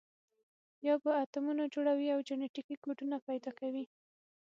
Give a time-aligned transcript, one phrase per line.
[0.87, 3.85] یا به اتمونه جوړوي او جنټیکي کوډونه پیدا کوي.